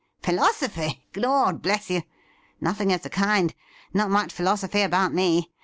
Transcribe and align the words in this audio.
'Philosophy! 0.23 1.05
Lord 1.15 1.61
bless 1.61 1.91
you! 1.91 2.01
nothing 2.59 2.91
of 2.91 3.03
the 3.03 3.09
kind. 3.11 3.53
Not 3.93 4.09
much 4.09 4.33
philosophy 4.33 4.81
about 4.81 5.13
me. 5.13 5.51